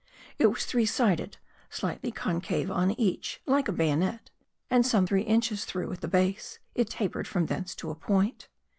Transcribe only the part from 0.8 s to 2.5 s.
sided, slightly eon